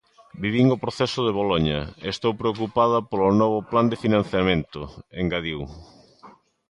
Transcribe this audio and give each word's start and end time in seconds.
Vivín 0.43 0.67
o 0.75 0.81
proceso 0.83 1.19
de 1.23 1.35
Boloña 1.39 1.79
e 1.85 1.87
estou 2.15 2.31
preocupada 2.41 2.97
polo 3.09 3.29
novo 3.41 3.59
plan 3.69 3.85
de 3.91 4.01
financiamento, 4.03 4.79
engadiu. 5.21 5.59